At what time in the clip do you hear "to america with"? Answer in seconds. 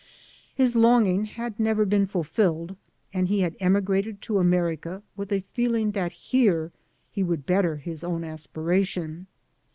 4.23-5.31